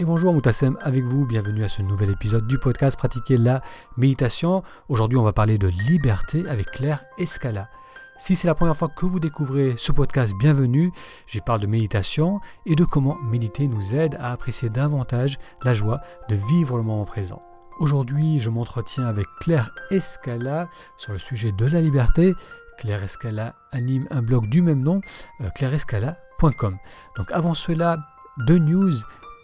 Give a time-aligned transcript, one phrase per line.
[0.00, 3.62] Et bonjour Moutassem avec vous, bienvenue à ce nouvel épisode du podcast Pratiquer la
[3.96, 4.62] méditation.
[4.88, 7.68] Aujourd'hui on va parler de liberté avec Claire Escala.
[8.16, 10.92] Si c'est la première fois que vous découvrez ce podcast, bienvenue.
[11.26, 16.00] J'y parle de méditation et de comment méditer nous aide à apprécier davantage la joie
[16.28, 17.40] de vivre le moment présent.
[17.80, 22.34] Aujourd'hui, je m'entretiens avec Claire Escala sur le sujet de la liberté.
[22.78, 25.00] Claire Escala anime un blog du même nom,
[25.40, 26.76] euh, clairescala.com.
[27.16, 27.98] Donc avant cela,
[28.46, 28.92] deux news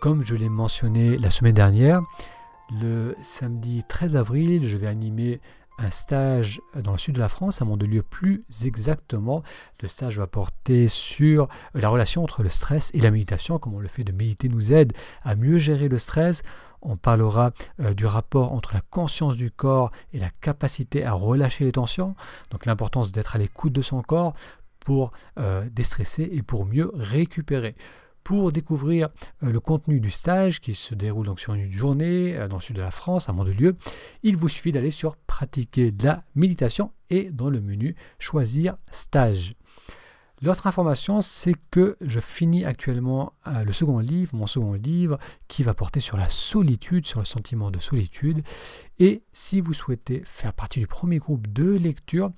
[0.05, 2.03] comme je l'ai mentionné la semaine dernière,
[2.79, 5.41] le samedi 13 avril, je vais animer
[5.79, 9.43] un stage dans le sud de la France, à Mandelieu plus exactement.
[9.81, 13.89] Le stage va porter sur la relation entre le stress et la méditation, comment le
[13.89, 16.43] fait de méditer nous aide à mieux gérer le stress.
[16.83, 21.65] On parlera euh, du rapport entre la conscience du corps et la capacité à relâcher
[21.65, 22.15] les tensions,
[22.51, 24.35] donc l'importance d'être à l'écoute de son corps
[24.81, 27.75] pour euh, déstresser et pour mieux récupérer.
[28.25, 29.11] Pour découvrir
[29.43, 32.63] euh, le contenu du stage qui se déroule donc sur une journée euh, dans le
[32.63, 33.77] sud de la France, à Mandelieu,
[34.23, 39.55] il vous suffit d'aller sur Pratiquer de la méditation et dans le menu Choisir stage.
[40.41, 45.63] L'autre information, c'est que je finis actuellement euh, le second livre, mon second livre, qui
[45.63, 48.43] va porter sur la solitude, sur le sentiment de solitude.
[48.99, 52.33] Et si vous souhaitez faire partie du premier groupe de lecture,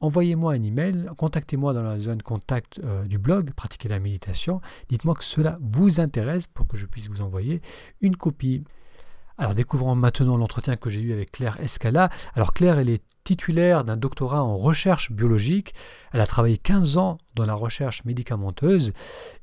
[0.00, 5.14] envoyez-moi un email, contactez-moi dans la zone contact euh, du blog, pratiquez la méditation, dites-moi
[5.14, 7.62] que cela vous intéresse pour que je puisse vous envoyer
[8.00, 8.64] une copie.
[9.38, 12.08] Alors découvrons maintenant l'entretien que j'ai eu avec Claire Escala.
[12.34, 15.74] Alors Claire, elle est titulaire d'un doctorat en recherche biologique.
[16.12, 18.94] Elle a travaillé 15 ans dans la recherche médicamenteuse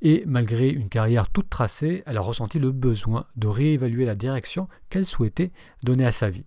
[0.02, 4.68] et malgré une carrière toute tracée, elle a ressenti le besoin de réévaluer la direction
[4.90, 5.52] qu'elle souhaitait
[5.84, 6.46] donner à sa vie.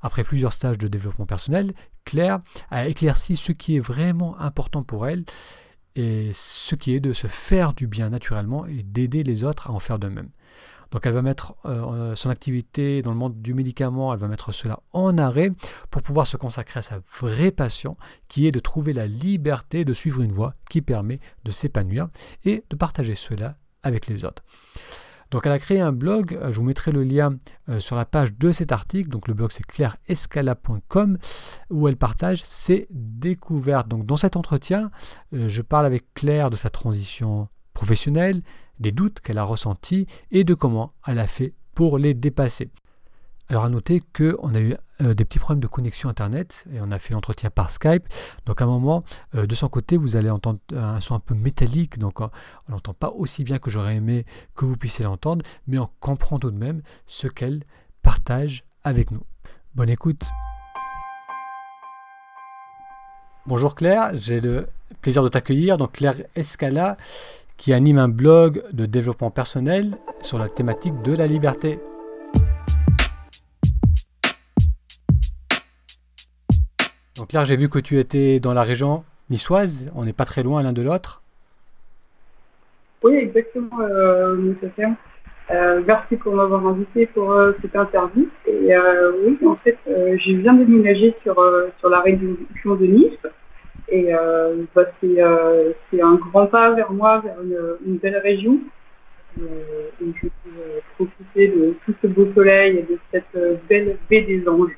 [0.00, 1.72] Après plusieurs stages de développement personnel,
[2.04, 5.24] Claire a éclairci ce qui est vraiment important pour elle
[5.96, 9.72] et ce qui est de se faire du bien naturellement et d'aider les autres à
[9.72, 10.30] en faire de même.
[10.90, 14.52] Donc elle va mettre euh, son activité dans le monde du médicament, elle va mettre
[14.52, 15.50] cela en arrêt
[15.90, 17.96] pour pouvoir se consacrer à sa vraie passion
[18.28, 22.08] qui est de trouver la liberté de suivre une voie qui permet de s'épanouir
[22.44, 24.44] et de partager cela avec les autres.
[25.30, 27.36] Donc elle a créé un blog, euh, je vous mettrai le lien
[27.68, 31.18] euh, sur la page de cet article, donc le blog c'est clairescala.com,
[31.70, 33.88] où elle partage ses découvertes.
[33.88, 34.90] Donc dans cet entretien,
[35.32, 38.42] euh, je parle avec Claire de sa transition professionnelle,
[38.78, 42.70] des doutes qu'elle a ressentis et de comment elle a fait pour les dépasser.
[43.48, 46.90] Alors à noter qu'on a eu euh, des petits problèmes de connexion Internet et on
[46.90, 48.04] a fait l'entretien par Skype.
[48.46, 49.02] Donc à un moment,
[49.34, 51.98] euh, de son côté, vous allez entendre un son un peu métallique.
[51.98, 52.30] Donc on
[52.68, 54.24] n'entend pas aussi bien que j'aurais aimé
[54.54, 57.64] que vous puissiez l'entendre, mais on comprend tout de même ce qu'elle
[58.02, 59.22] partage avec nous.
[59.74, 60.22] Bonne écoute.
[63.46, 64.68] Bonjour Claire, j'ai le
[65.02, 65.76] plaisir de t'accueillir.
[65.76, 66.96] Donc Claire Escala
[67.58, 71.78] qui anime un blog de développement personnel sur la thématique de la liberté.
[77.16, 79.90] Donc là, j'ai vu que tu étais dans la région niçoise.
[79.94, 81.22] On n'est pas très loin l'un de l'autre.
[83.04, 84.54] Oui, exactement, euh,
[85.50, 88.28] euh, merci pour m'avoir invité pour euh, cette interview.
[88.46, 91.36] Et euh, oui, en fait, je viens de déménager sur,
[91.78, 93.18] sur la région de Nice.
[93.90, 94.12] Et
[94.74, 97.36] bah, c'est un grand pas vers moi, vers
[97.86, 98.58] une, belle région.
[99.38, 99.42] et
[100.00, 100.60] je peux
[100.96, 104.76] profiter de tout ce beau soleil et de cette belle baie des anges.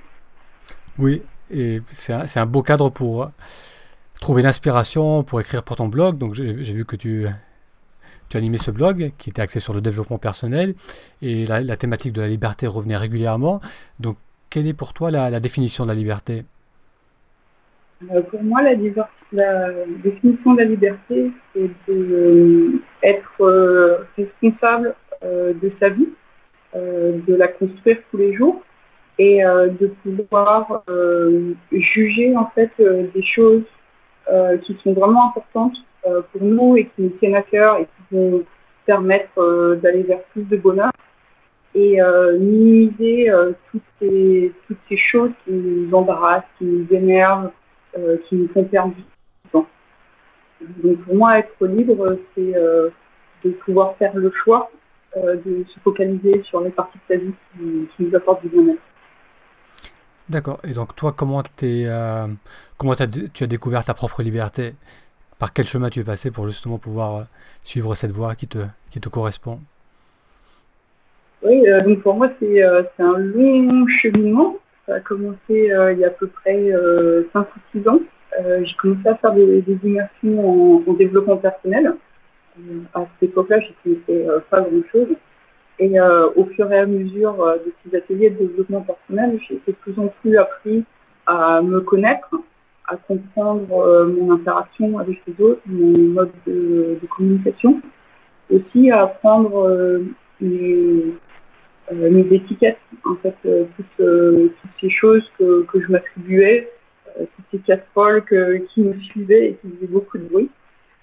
[0.98, 3.26] Oui, c'est un, beau cadre pour euh,
[4.20, 6.18] trouver l'inspiration, pour écrire pour ton blog.
[6.18, 7.26] Donc j'ai vu que tu,
[8.28, 10.74] tu animais ce blog qui était axé sur le développement personnel
[11.22, 13.60] et la, thématique de la liberté revenait régulièrement.
[14.00, 14.16] Donc
[14.50, 16.44] quelle est pour toi la, définition de la liberté?
[18.12, 18.72] Euh, Pour moi, la,
[19.32, 26.08] la, définition de la liberté, c'est d'être euh, responsable de sa vie,
[26.74, 28.62] de la construire tous les jours
[29.18, 33.62] et euh, de pouvoir euh, juger en fait euh, des choses
[34.66, 38.42] qui sont vraiment importantes pour nous et qui nous tiennent à cœur et qui vont
[38.84, 40.90] permettre d'aller vers plus de bonheur
[41.76, 42.00] et
[42.36, 43.30] minimiser
[43.70, 47.52] toutes ces toutes ces choses qui nous embarrassent, qui nous énervent,
[48.28, 49.02] qui nous font perdre du
[49.52, 49.66] temps.
[50.82, 52.52] Donc pour moi, être libre, c'est
[53.44, 54.72] de pouvoir faire le choix
[55.14, 58.82] de se focaliser sur les parties de sa vie qui, qui nous apportent du bien-être.
[60.28, 60.58] D'accord.
[60.68, 62.26] Et donc toi, comment, euh,
[62.78, 64.72] comment tu as découvert ta propre liberté?
[65.38, 67.22] Par quel chemin tu es passé pour justement pouvoir euh,
[67.62, 68.58] suivre cette voie qui te,
[68.90, 69.60] qui te correspond?
[71.42, 74.56] Oui, euh, donc pour moi, c'est un long cheminement.
[74.86, 76.72] Ça a commencé il y a à peu près
[77.32, 78.00] 5 ou 6 ans.
[78.38, 81.94] J'ai commencé à faire des, immersions en, développement personnel.
[82.94, 85.16] à cette époque-là, je ne pas grand-chose.
[85.78, 89.98] Et au fur et à mesure de ces ateliers de développement personnel, j'ai de plus
[89.98, 90.84] en plus appris
[91.26, 92.34] à me connaître,
[92.88, 97.82] à comprendre mon interaction avec les autres, mon mode de, communication,
[98.50, 100.00] aussi à apprendre
[100.40, 101.12] mes,
[101.92, 106.70] mes, étiquettes, en fait, toutes, ces choses que, que je m'attribuais,
[107.18, 108.24] toutes ces casseroles
[108.72, 110.50] qui me suivaient et qui faisaient beaucoup de bruit.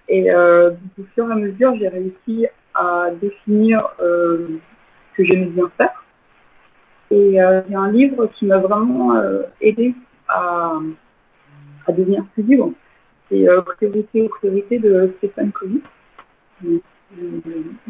[0.10, 4.48] Et euh, au fur et à mesure, j'ai réussi à définir euh,
[5.12, 6.04] ce que j'aimais bien faire.
[7.14, 9.94] Et euh, il y a un livre qui m'a vraiment euh, aidé
[10.28, 10.80] à,
[11.86, 12.72] à, devenir plus libre.
[13.30, 15.80] C'est euh, Priorité priorité de Stéphane Covey.
[16.64, 16.80] Je,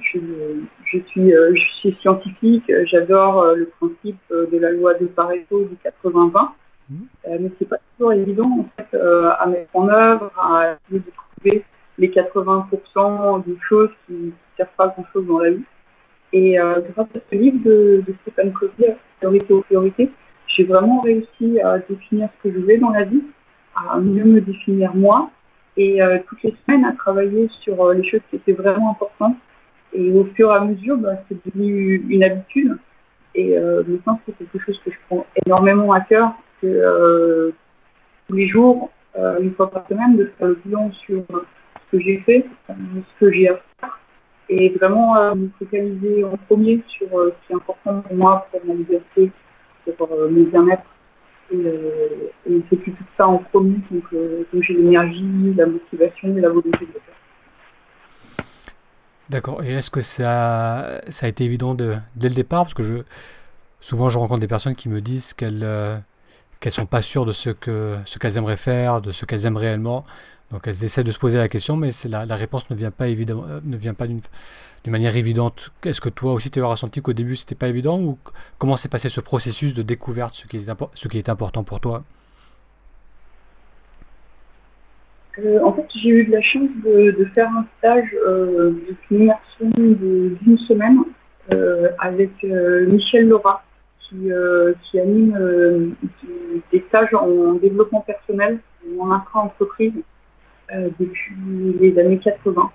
[0.02, 6.50] suis, je suis scientifique, j'adore le principe de la loi de Pareto du 80-20,
[6.90, 6.96] mmh.
[7.40, 11.64] mais c'est pas toujours évident en fait, à mettre en œuvre, à essayer de trouver
[11.98, 15.64] les 80% des choses qui ne servent pas grand-chose dans la vie.
[16.32, 20.10] Et euh, grâce à ce livre de, de Stéphane Covey, Priorité aux priorités,
[20.48, 23.24] j'ai vraiment réussi à définir ce que je voulais dans la vie,
[23.76, 25.30] à mieux me définir moi,
[25.78, 29.38] et euh, toutes les semaines à travailler sur euh, les choses qui étaient vraiment importantes.
[29.94, 32.78] Et au fur et à mesure, bah, c'est devenu une habitude.
[33.36, 37.52] Et maintenant, c'est quelque chose que je prends énormément à cœur, que
[38.28, 41.24] tous les jours, une fois par semaine, de faire le bilan sur
[41.94, 44.00] que j'ai fait, euh, ce que j'ai à faire,
[44.50, 48.48] et vraiment euh, me focaliser en premier sur euh, ce qui est important pour moi,
[48.52, 49.32] pour ma liberté,
[49.98, 50.84] pour mon bien-être.
[51.52, 51.58] Et,
[52.50, 56.70] et c'est tout ça en premier, donc, donc j'ai l'énergie, la motivation et la volonté
[56.72, 58.46] de le faire.
[59.30, 59.64] D'accord.
[59.64, 62.64] Et est-ce que ça, ça a été évident de, dès le départ?
[62.64, 63.06] Parce que
[63.82, 65.68] souvent, je rencontre des personnes qui me disent qu'elles
[66.60, 69.58] qu'elles sont pas sûres de ce que ce qu'elles aimeraient faire, de ce qu'elles aiment
[69.58, 70.06] réellement.
[70.54, 73.08] Donc elles essaient de se poser la question, mais la, la, réponse ne vient pas,
[73.08, 74.22] évidemment, euh, ne vient pas d'une
[74.86, 75.72] manière évidente.
[75.84, 78.20] Est-ce que toi aussi tu as ressenti qu'au début c'était pas évident ou
[78.60, 81.80] comment s'est passé ce processus de découverte, ce qui est, ce qui est important pour
[81.80, 82.04] toi?
[85.40, 88.74] Euh, En fait, j'ai eu de la chance de, faire un stage euh,
[89.10, 91.00] d'une immersion d'une semaine
[91.52, 93.64] euh, avec Michel Laura,
[94.02, 94.30] qui,
[94.84, 95.96] qui anime
[96.72, 98.60] des stages en développement personnel
[99.00, 99.94] en intra-entreprise
[100.72, 101.36] euh, depuis
[101.80, 102.72] les années 80.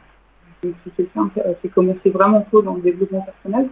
[0.62, 3.68] C'est qui a commencé vraiment tôt dans le développement personnel.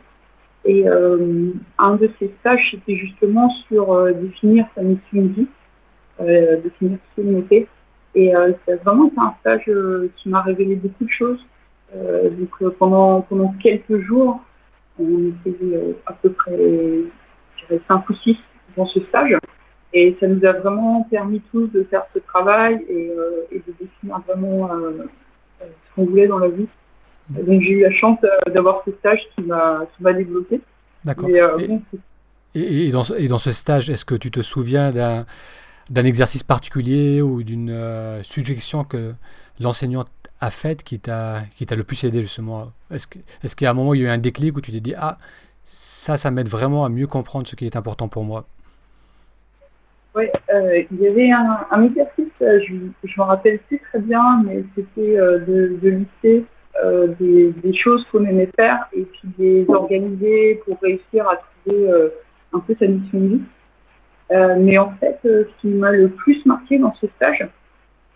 [0.64, 5.46] Et euh, un de ses stages, c'était justement sur euh, définir sa mission de vie,
[6.20, 7.68] euh, définir ce qu'il était.
[8.14, 11.44] Et euh, c'est vraiment un stage euh, qui m'a révélé beaucoup de choses.
[11.94, 14.40] donc pendant, pendant quelques jours,
[14.98, 18.36] on était à peu près, je dirais, 5 ou 6
[18.76, 19.36] dans ce stage.
[19.98, 23.74] Et ça nous a vraiment permis tous de faire ce travail et, euh, et de
[23.80, 25.06] définir vraiment euh,
[25.62, 26.66] ce qu'on voulait dans la vie.
[27.30, 28.18] Donc j'ai eu la chance
[28.52, 30.60] d'avoir ce stage qui m'a développé.
[31.02, 31.30] D'accord.
[31.32, 31.82] Euh, et, bon,
[32.54, 37.22] et, et, dans, et, dans, ce stage, est-ce que tu te souviens d'un exercice particulier
[37.22, 39.14] ou d'une euh, suggestion que
[39.60, 40.04] l'enseignant
[40.40, 42.70] a faite qui t'a le plus aidé justement?
[42.90, 44.60] Est-ce qu'il est y a un moment où il y a eu un déclic où
[44.60, 45.16] tu t'es dit Ah,
[45.64, 48.46] ça, ça m'aide vraiment à mieux comprendre ce qui est important pour moi?
[50.16, 54.42] Oui, euh, il y avait un, exercice, euh, je ne me rappelle plus très bien,
[54.46, 56.44] mais c'était euh, de, lister
[57.20, 61.90] des, choses qu'on aimait faire et puis les organiser pour réussir à trouver
[62.54, 63.40] un peu sa mission de vie.
[64.58, 67.46] mais en fait, ce qui m'a le plus marqué dans ce stage,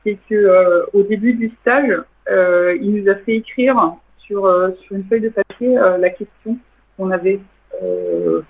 [0.04, 4.42] c'est que au début du stage, il nous a fait écrire sur,
[4.82, 6.56] sur une feuille de papier la question
[6.96, 7.40] qu'on avait,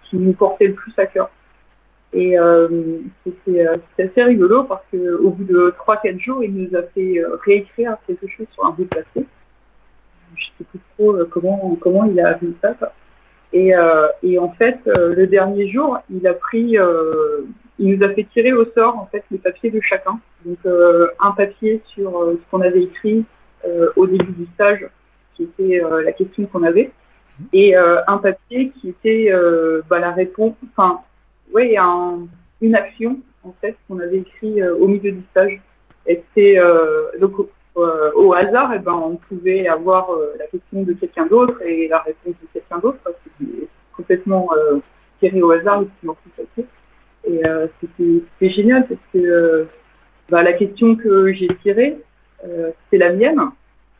[0.08, 1.30] qui nous portait le plus à cœur.
[2.12, 2.68] Et euh,
[3.24, 7.36] c'était euh, assez rigolo parce qu'au bout de 3-4 jours, il nous a fait euh,
[7.44, 9.26] réécrire quelque chose sur un bout de papier.
[10.36, 12.74] Je ne sais plus trop euh, comment, comment il a vu ça.
[13.52, 16.76] Et, euh, et, en fait, euh, le dernier jour, il a pris,
[17.78, 20.20] il nous a fait tirer au sort en fait les papiers de chacun.
[20.44, 20.58] Donc
[21.20, 23.24] un papier sur ce qu'on avait écrit
[23.96, 24.86] au début du stage,
[25.34, 26.92] qui était la question qu'on avait,
[27.52, 29.32] et un papier qui était
[29.88, 31.00] bah, la réponse, enfin
[31.52, 32.26] oui, un,
[32.60, 35.60] une action en fait qu'on avait écrit euh, au milieu du stage.
[36.06, 37.32] Et c'est euh, donc
[37.76, 41.88] euh, au hasard, et eh ben on pouvait avoir la question de quelqu'un d'autre et
[41.88, 42.98] la réponse de quelqu'un d'autre.
[43.22, 44.50] C'était complètement
[45.20, 46.64] tiré au hasard, plus
[47.24, 47.42] Et
[47.80, 49.66] c'était génial parce que
[50.30, 51.98] bah, la question que j'ai tirée,
[52.90, 53.40] c'est la mienne.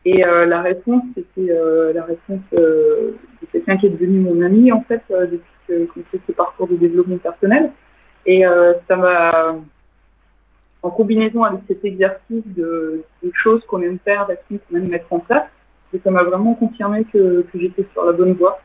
[0.03, 4.41] Et euh, la réponse, c'était euh, la réponse euh, de quelqu'un qui est devenu mon
[4.41, 7.71] ami, en fait, depuis qu'on fait ce parcours de développement personnel.
[8.25, 8.43] Et
[8.87, 9.55] ça m'a,
[10.83, 15.11] en combinaison avec cet exercice de, de choses qu'on aime faire, d'actions qu'on aime mettre
[15.11, 15.47] en place,
[16.03, 18.59] ça m'a vraiment confirmé que, que j'étais sur la bonne voie.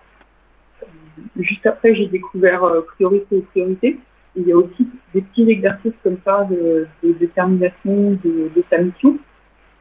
[1.38, 2.62] juste après, j'ai découvert
[2.94, 3.98] priorité et priorité.
[4.36, 9.16] il y a aussi des petits exercices comme ça de, détermination de, sa mission.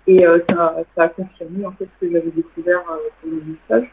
[0.07, 2.83] Et ça, ça, a confirmé en fait ce que j'avais découvert
[3.21, 3.91] pendant le stage.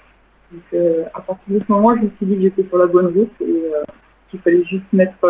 [0.50, 0.80] Donc,
[1.14, 3.32] à partir de ce moment, je me suis dit que j'étais sur la bonne route
[3.40, 3.72] et
[4.30, 5.26] qu'il fallait juste mettre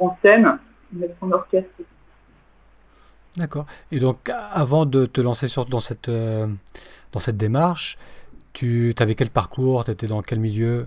[0.00, 0.58] en scène,
[0.92, 1.70] mettre en orchestre
[3.36, 3.64] D'accord.
[3.90, 6.46] Et donc, avant de te lancer sur, dans, cette, euh,
[7.12, 7.96] dans cette démarche,
[8.52, 9.84] tu avais quel parcours?
[9.84, 10.86] Tu étais dans quel milieu?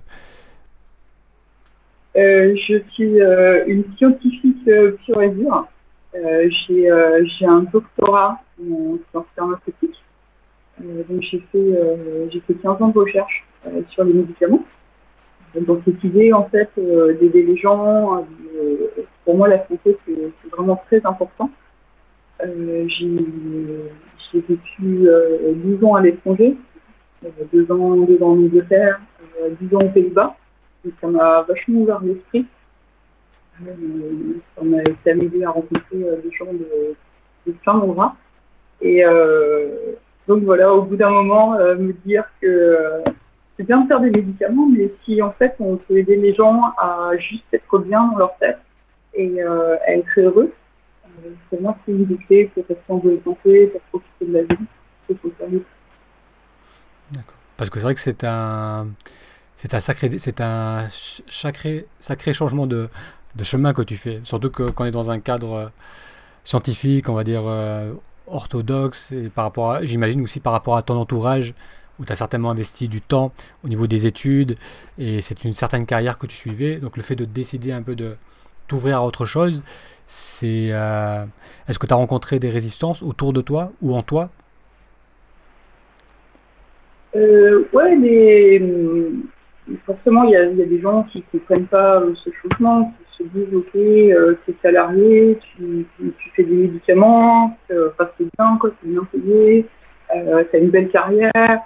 [2.16, 4.64] Euh, Je suis euh, une scientifique
[5.06, 5.68] pure et dure.
[6.68, 10.04] J'ai un doctorat en sciences pharmaceutiques.
[10.80, 13.46] donc, j'ai fait, j'ai fait 15 ans de recherche
[13.90, 14.64] sur les médicaments.
[15.56, 18.26] Donc, cette idée, en fait, d'aider les gens,
[19.24, 21.50] pour moi, la santé, c'est vraiment très important.
[22.44, 26.58] Euh, j'ai vécu euh, 12 ans à l'étranger,
[27.24, 29.00] euh, deux ans, deux ans en Angleterre,
[29.62, 30.36] 10 ans aux Pays-Bas.
[30.84, 32.46] Donc ça m'a vachement ouvert l'esprit.
[33.64, 36.96] Ça m'a été amusé à rencontrer des gens de,
[37.48, 38.16] de plein d'endroits.
[38.82, 39.04] Et
[40.28, 43.02] donc voilà, au bout d'un moment, me dire que
[43.58, 46.74] c'est bien de faire des médicaments, mais si en fait on peut aider les gens
[46.78, 48.60] à juste être bien dans leur tête
[49.14, 50.52] et à être heureux,
[51.50, 54.66] pour moi, c'est une des pour rester en bonne santé, pour profiter de la vie,
[55.08, 55.18] c'est
[57.12, 57.36] D'accord.
[57.58, 58.88] Parce que c'est vrai que c'est un,
[59.56, 62.90] c'est un sacré, c'est un sacré, sacré changement de,
[63.36, 64.20] de, chemin que tu fais.
[64.24, 65.68] Surtout que quand on est dans un cadre euh,
[66.44, 67.94] scientifique, on va dire euh,
[68.28, 71.54] orthodoxe, et par rapport, j'imagine aussi par rapport à ton entourage,
[72.00, 73.32] où tu as certainement investi du temps
[73.64, 74.58] au niveau des études,
[74.98, 76.78] et c'est une certaine carrière que tu suivais.
[76.78, 78.16] Donc le fait de décider un peu de
[78.68, 79.64] t'ouvrir à autre chose,
[80.08, 81.26] c'est euh,
[81.68, 84.30] est-ce que tu as rencontré des résistances autour de toi ou en toi?
[87.16, 89.24] Euh, Ouais, mais hum,
[89.86, 93.76] forcément, il y, a des gens qui ne comprennent pas ce changement, se disent Ok,
[93.76, 95.86] euh, tu es salarié, tu,
[96.36, 99.66] fais des médicaments, ça c'est bien, tu es bien payé,
[100.12, 101.62] tu as une belle carrière,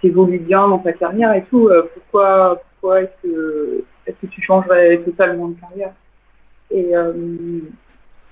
[0.00, 1.70] tu évolues bien dans ta carrière et tout.
[1.94, 5.92] pourquoi pourquoi est-ce que, est que tu changerais totalement de carrière?
[6.70, 7.12] Et euh,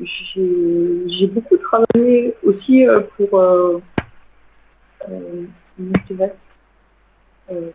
[0.01, 3.81] j'ai beaucoup travaillé aussi euh, pour, euh,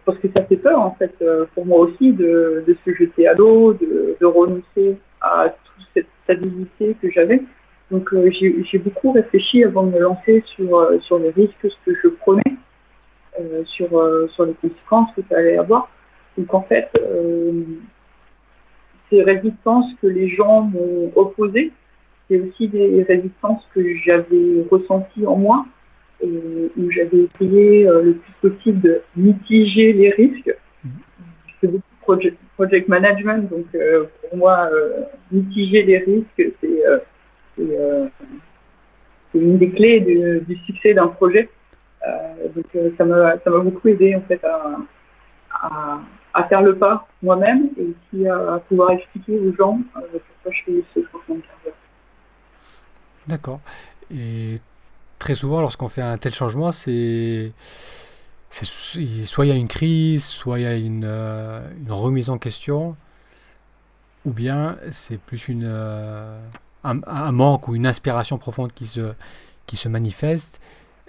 [0.06, 1.14] parce que ça fait peur en fait
[1.54, 7.10] pour moi aussi de, se jeter à l'eau, de, renoncer à toute cette stabilité que
[7.10, 7.42] j'avais.
[7.90, 12.58] Donc j'ai beaucoup réfléchi avant de me lancer sur, les risques que je prenais,
[13.66, 13.90] sur,
[14.46, 15.90] les conséquences que ça allait avoir.
[16.38, 16.90] Donc en fait,
[19.10, 21.72] ces résistances que les gens m'ont opposées,
[22.28, 25.66] c'est aussi des résistances que j'avais ressenties en moi
[26.24, 30.56] où j'avais essayé euh, le plus possible de mitiger les risques.
[31.60, 37.70] Fais beaucoup project, project management, donc euh, pour moi, euh, mitiger les risques, c'est
[39.36, 41.50] une des clés du succès d'un projet.
[42.56, 42.66] donc
[42.98, 44.42] ça m'a beaucoup aidé en fait
[46.34, 50.62] à faire le pas moi-même et aussi à, pouvoir expliquer aux gens euh, pourquoi je
[50.66, 51.76] fais ce changement de carrière.
[53.28, 53.60] D'accord.
[54.10, 54.56] Et
[55.22, 57.54] très souvent, lorsqu'on fait un tel changement, c'est
[58.50, 62.98] soit il y a une crise, soit il y a une, euh, remise en question,
[64.26, 66.40] ou bien c'est plus une, euh,
[66.84, 69.14] un, manque ou une inspiration profonde qui se,
[69.68, 70.60] qui se manifeste.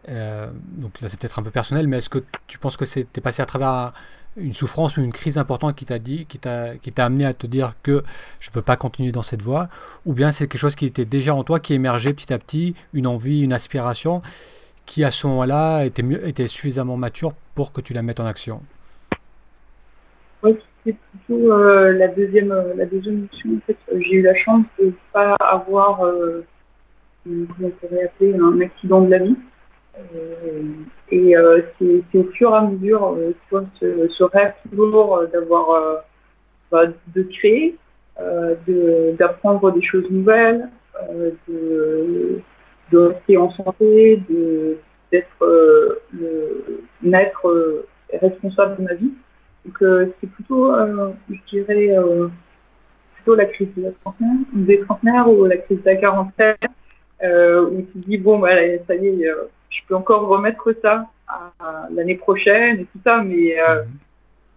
[0.06, 3.40] donc là, c'est peut-être un peu personnel, mais est-ce que tu penses que c'est passé
[3.40, 3.94] à travers
[4.36, 7.74] une souffrance ou une crise importante qui t'a dit, qui t'a, amené à te dire
[7.82, 8.02] que
[8.40, 9.68] je ne peux pas continuer dans cette voie,
[10.06, 12.74] ou bien c'est quelque chose qui était déjà en toi, qui émergeait petit à petit,
[12.94, 14.22] une envie, une aspiration,
[14.86, 18.62] qui à ce moment-là était, était suffisamment mature pour que tu la mettes en action?
[20.42, 20.96] Oui, c'est
[21.26, 23.50] plutôt euh, la deuxième, euh, la deuxième option.
[23.56, 26.44] En fait, j'ai eu la chance de ne pas avoir, euh,
[27.24, 29.36] comment on pourrait appeler, un accident de la vie.
[29.98, 30.62] Euh,
[31.10, 33.32] et euh, c'est au fur et à mesure, euh,
[33.78, 36.04] ce, ce, rêve toujours d'avoir,
[36.70, 36.84] bah,
[37.14, 37.76] de créer,
[39.18, 40.68] d'apprendre des choses nouvelles,
[41.48, 42.40] de,
[42.90, 44.22] de rester en santé,
[45.10, 45.46] d'être
[46.12, 49.12] le maître responsable de ma vie.
[49.66, 49.76] Donc
[50.20, 50.74] c'est plutôt,
[51.30, 51.96] je dirais,
[53.14, 56.56] plutôt la crise de la trentaine, des trentenaires ou la crise de la quarantaine,
[57.22, 58.56] où tu dis bon, bah,
[58.86, 59.30] ça y est,
[59.72, 61.06] je peux encore remettre ça
[61.90, 63.84] l'année prochaine et tout ça, mais euh,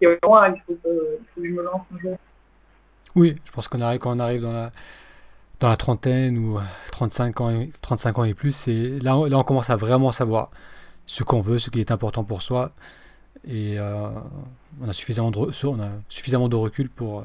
[0.02, 0.18] mhm.
[0.26, 2.18] moi, il faut, que, je me lance un jour.
[3.16, 4.72] Oui, je pense qu'on arrive quand on arrive dans la
[5.62, 6.60] dans la trentaine ou
[6.92, 10.52] 35 ans, 35 ans et plus, c'est là, là on commence à vraiment savoir
[11.06, 12.72] ce qu'on veut, ce qui est important pour soi.
[13.48, 17.24] Et on, a suffisamment de, on a suffisamment de recul pour,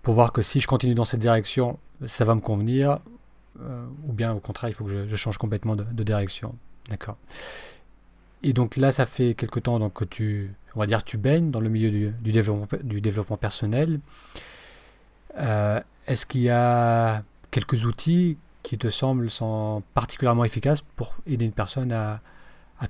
[0.00, 3.00] pour voir que si je continue dans cette direction, ça va me convenir,
[3.60, 6.54] ou bien au contraire, il faut que je, change complètement de, de direction.
[6.88, 7.16] D'accord.
[8.42, 11.60] Et donc là, ça fait quelque temps que tu, on va dire, tu baignes dans
[11.60, 14.00] le milieu du, développement, du développement personnel.
[15.38, 19.28] Euh, est-ce qu'il y a quelques outils qui te semblent
[19.94, 22.20] particulièrement efficaces pour aider une personne à,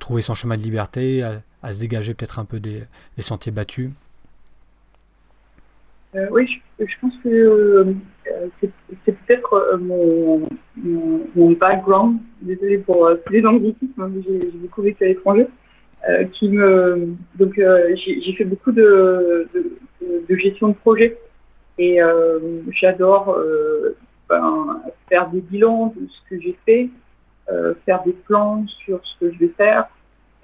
[0.01, 1.23] trouver son chemin de liberté,
[1.63, 2.87] à, se dégager peut-être un peu des,
[3.19, 3.91] sentiers battus?
[6.15, 7.95] Euh, Oui, je, pense que euh,
[8.61, 15.47] c'est peut-être mon, mon, background, désolé pour les anglicismes, hein, j'ai beaucoup vécu à l'étranger.
[16.09, 19.47] Euh, qui me donc euh, j'ai fait beaucoup de,
[20.31, 21.17] gestion de projet
[21.79, 22.41] et euh,
[22.73, 23.39] j'adore
[24.29, 26.89] ben, faire des bilans de ce que j'ai fait,
[27.87, 29.87] faire des plans sur ce que je vais faire,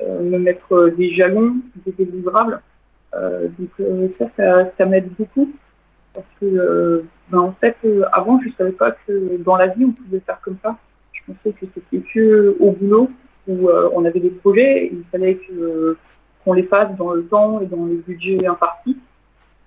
[0.00, 2.60] me mettre des jalons, des délivrables.
[3.12, 5.50] Donc ça, ça, ça m'aide beaucoup
[6.14, 7.76] parce que ben, en fait
[8.12, 10.76] avant je savais pas que dans la vie on pouvait faire comme ça.
[11.12, 13.10] Je pensais que c'était que au boulot
[13.48, 15.40] où euh, on avait des projets, il fallait
[16.44, 18.96] qu'on les fasse dans le temps et dans le budget imparti.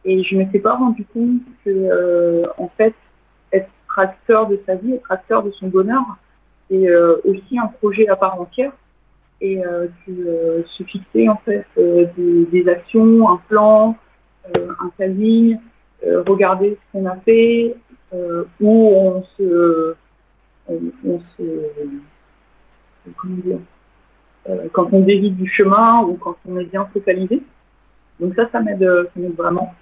[0.06, 2.94] Et je ne m'étais pas rendu compte que, euh, en fait,
[3.52, 6.04] être acteur de sa vie, être acteur de son bonheur,
[6.70, 8.72] c'est euh, aussi un projet à part entière
[9.42, 9.62] et
[10.06, 13.98] que se fixer en fait des, actions, un plan,
[14.56, 15.58] un timing,
[16.28, 17.76] regarder ce qu'on a fait,
[18.14, 19.96] où on se,
[20.70, 21.44] on se
[24.50, 27.42] euh, quand on dévie du chemin ou quand on est bien focalisé.
[28.20, 28.84] Donc ça, ça m'aide,
[29.38, 29.74] vraiment.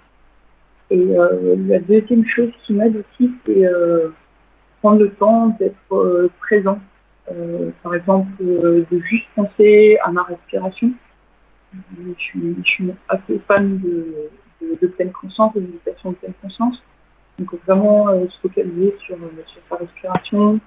[0.90, 4.08] Et euh, la deuxième chose qui m'aide aussi, c'est euh,
[4.80, 6.78] prendre le temps d'être présent.
[7.82, 10.92] Par exemple, de juste penser à ma respiration.
[11.72, 16.82] Je suis, assez fan de, pleine conscience, de méditation de pleine conscience.
[17.38, 19.16] Donc vraiment se focaliser sur,
[19.46, 20.60] sur sa respiration,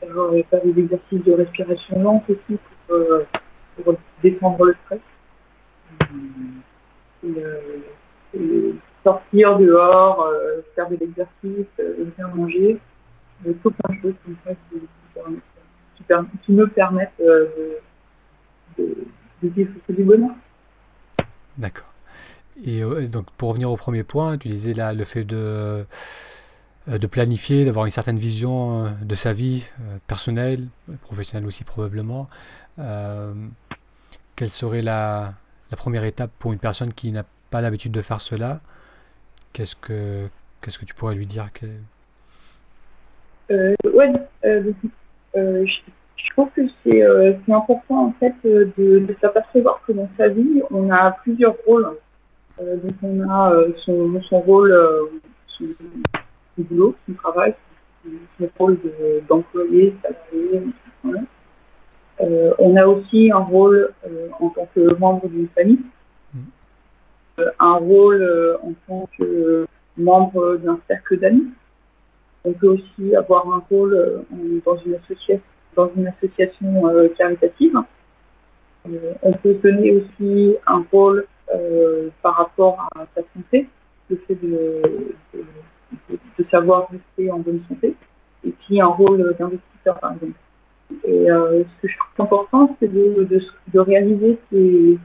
[0.00, 3.24] faire, des exercices de respiration lente aussi pour, euh,
[3.76, 5.00] pour défendre le stress.
[7.24, 7.42] Et,
[8.36, 8.72] euh,
[9.04, 11.66] sortir dehors, euh, faire de l'exercice,
[12.16, 12.78] bien manger,
[13.62, 14.52] tout plein de choses comme ça
[15.96, 16.04] qui,
[16.44, 17.50] qui, me permettent de,
[18.78, 18.96] de,
[19.42, 20.34] de vivre du bonheur.
[21.56, 21.92] D'accord.
[22.64, 25.84] Et donc pour revenir au premier point, tu disais là le fait de
[26.88, 30.68] euh, de planifier, d'avoir une certaine vision euh, de sa vie euh, personnelle,
[31.02, 32.28] professionnelle aussi probablement.
[34.36, 35.34] quelle serait la,
[35.76, 38.60] première étape pour une personne qui n'a pas l'habitude de faire cela?
[39.52, 40.28] Qu'est-ce que
[40.60, 41.48] qu'est-ce que tu pourrais lui dire?
[43.50, 44.12] Euh, ouais,
[45.34, 51.12] je, trouve que c'est important en fait de, s'apercevoir que dans sa vie, on a
[51.22, 51.88] plusieurs rôles.
[52.58, 53.52] donc on a
[53.84, 54.74] son, son rôle,
[55.56, 55.64] son
[56.58, 57.54] boulot, son travail,
[58.38, 58.78] son rôle
[59.28, 60.62] d'employé, salarié.
[62.20, 65.80] Euh, on a aussi un rôle euh, en tant que membre d'une famille,
[66.34, 66.40] mm.
[67.38, 71.46] euh, un rôle en tant que membre d'un cercle d'amis.
[72.48, 74.24] On peut aussi avoir un rôle
[74.64, 75.40] dans, une association,
[75.76, 77.78] dans une association caritative.
[79.22, 81.26] on peut donner aussi un rôle
[82.22, 83.68] par rapport à sa santé,
[84.08, 84.80] le fait de
[86.50, 87.94] savoir rester en bonne santé,
[88.44, 90.38] et puis un rôle d'investisseur, par exemple.
[91.04, 94.98] Et euh, ce que je trouve important, c'est de, réaliser ces,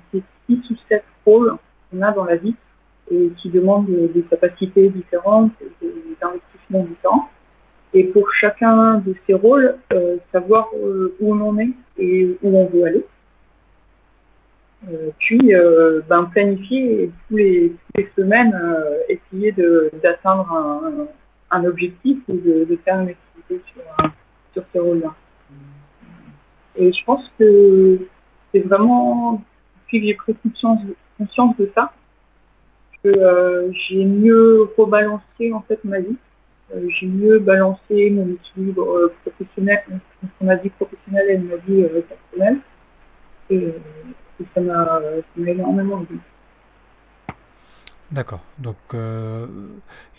[0.48, 1.56] six ou sept rôles
[1.92, 2.56] qu'on a dans la vie
[3.12, 5.52] et qui demandent des capacités différentes,
[5.82, 7.30] des investissements différents.
[7.94, 12.58] Et pour chacun de ces rôles, euh, savoir euh, où on en est et où
[12.58, 13.06] on veut aller.
[14.90, 15.54] Euh, puis
[16.10, 18.54] ben, planifier tous les, les semaines,
[19.08, 19.54] essayer
[20.02, 21.08] d'atteindre
[21.52, 23.84] un, objectif ou de, faire une activité sur,
[24.54, 25.14] sur ce rôle-là.
[26.76, 28.00] Et je pense que
[28.52, 29.42] c'est vraiment,
[29.86, 30.82] depuis que j'ai pris conscience,
[31.18, 31.94] conscience de ça,
[33.04, 36.18] que j'ai mieux rebalancé en fait ma vie.
[36.72, 39.84] J'ai mieux balancé mon équilibre professionnel,
[40.42, 42.60] ma vie professionnelle et ma vie personnelle.
[43.50, 43.74] Et,
[44.54, 45.00] ça m'a
[45.38, 46.20] énormément aidé.
[48.12, 48.42] D'accord.
[48.60, 49.48] Donc, euh,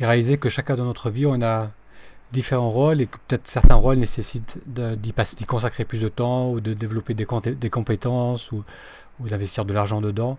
[0.01, 1.71] et réaliser que chacun dans notre vie, on a
[2.33, 6.75] différents rôles et que peut-être certains rôles nécessitent d'y consacrer plus de temps ou de
[6.75, 7.25] développer des,
[7.71, 8.65] compétences ou,
[9.21, 10.39] d'investir de l'argent dedans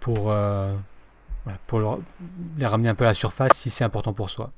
[0.00, 0.74] pour, euh,
[1.66, 1.80] pour
[2.58, 4.52] les ramener un peu à la surface si c'est important pour soi.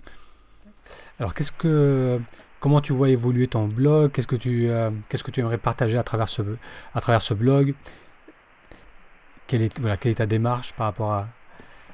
[1.18, 2.20] Alors, qu'est-ce que,
[2.60, 4.12] comment tu vois évoluer ton blog?
[4.12, 4.90] Qu'est-ce que tu, euh,
[5.36, 7.74] aimerais partager à travers ce, blog?
[9.46, 11.12] Quelle, est, ta démarche par rapport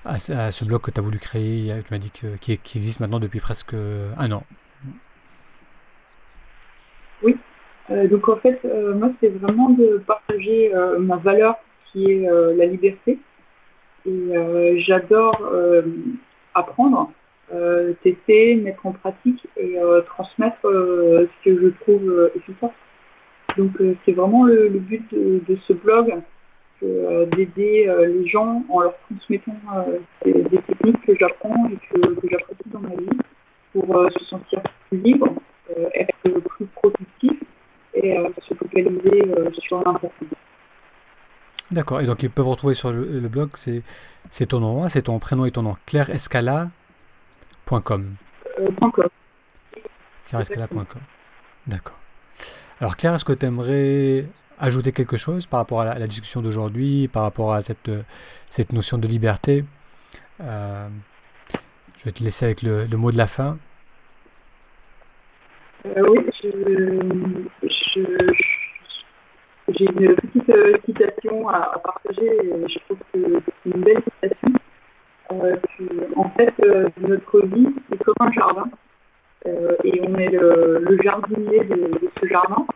[0.04, 3.00] à, ce blog que tu as voulu créer, tu m'as dit que, qui, qui, existe
[3.00, 4.44] maintenant depuis presque un an.
[7.22, 7.36] Oui,
[7.88, 8.58] donc en fait,
[8.94, 11.54] moi c'est vraiment de partager ma valeur
[11.92, 12.26] qui est
[12.56, 13.18] la liberté.
[14.06, 15.40] Et j'adore
[16.54, 17.12] apprendre,
[18.02, 22.70] tester, mettre en pratique et transmettre ce que je trouve efficace.
[23.56, 23.72] Donc
[24.04, 26.14] c'est vraiment le, but de, ce blog,
[26.82, 32.00] euh, d'aider euh, les gens en leur transmettant euh, des, techniques que j'apprends et que,
[32.00, 33.18] que j'apprécie dans ma vie
[33.72, 33.86] pour
[34.18, 35.28] se sentir plus libre,
[35.94, 37.32] être plus productif
[37.94, 38.16] et
[38.48, 39.22] se focaliser
[39.60, 40.26] sur l'important.
[41.70, 45.46] D'accord, et donc ils peuvent retrouver sur le, blog, c'est, ton nom, c'est ton prénom
[45.46, 46.70] et ton nom, claireescala.com.
[47.70, 48.16] Euh, .com.
[50.26, 51.00] claireescala.com.
[51.66, 51.98] D'accord.
[52.80, 54.26] Alors Claire, est-ce que tu aimerais
[54.58, 57.90] ajouter quelque chose par rapport à la, discussion d'aujourd'hui, par rapport à cette,
[58.50, 59.64] cette notion de liberté?
[60.40, 60.88] Euh,
[61.98, 63.58] Je vais te laisser avec le, mot de la fin.
[65.86, 66.48] Euh, oui, j'ai
[69.84, 72.30] une petite euh, citation à, partager.
[72.68, 74.61] Je trouve que c'est une belle citation.
[76.16, 76.54] En fait,
[77.00, 78.68] notre vie, c'est comme un jardin.
[79.46, 82.66] et on est le, jardinier de, ce jardin.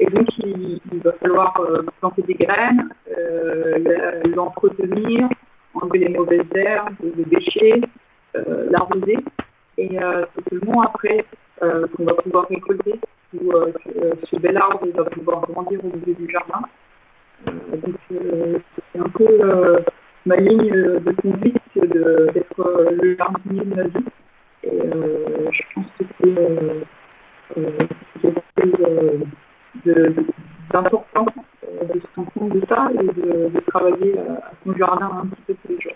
[0.00, 5.28] Et donc, il, va falloir euh, planter des graines, euh, l'entretenir,
[5.74, 7.80] enlever les mauvaises herbes, les déchets,
[8.36, 9.18] euh, l'arroser.
[9.76, 9.90] Et
[10.34, 11.24] c'est seulement après
[11.60, 12.98] qu'on va pouvoir récolter,
[13.32, 13.52] où
[14.28, 16.62] ce bel arbre va pouvoir grandir au milieu du jardin.
[17.46, 19.82] donc, c'est un peu
[20.26, 24.04] ma ligne de conduite d'être le jardinier de ma vie.
[24.64, 24.80] Et
[25.52, 26.34] je pense que c'est
[30.72, 35.10] d'important de, de, se rendre compte de ça et de, de travailler à son jardin
[35.22, 35.92] un petit peu tous les jours.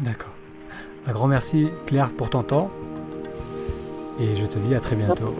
[0.00, 0.34] D'accord.
[1.38, 2.68] Merci Claire pour ton temps
[4.18, 4.74] et je te dis.
[4.74, 5.32] À très bientôt.